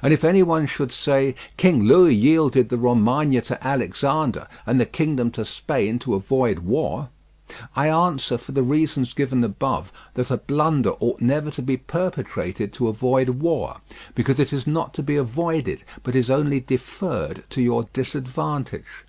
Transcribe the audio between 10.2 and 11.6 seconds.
a blunder ought never to